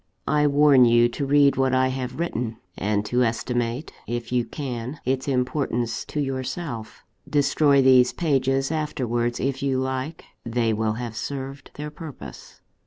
I 0.27 0.47
warn 0.47 0.85
you 0.85 1.07
to 1.09 1.27
read 1.27 1.57
what 1.57 1.75
I 1.75 1.89
have 1.89 2.19
written, 2.19 2.57
and 2.75 3.05
to 3.05 3.23
estimate, 3.23 3.91
if 4.07 4.31
you 4.31 4.45
can, 4.45 4.99
its 5.05 5.27
importance 5.27 6.03
to 6.05 6.19
yourself. 6.19 7.03
Destroy 7.29 7.83
these 7.83 8.11
pages 8.11 8.71
afterwards 8.71 9.39
if 9.39 9.61
you 9.61 9.77
like 9.77 10.25
they 10.43 10.73
will 10.73 10.93
have 10.93 11.15
served 11.15 11.69
their 11.75 11.91
purpose. 11.91 12.61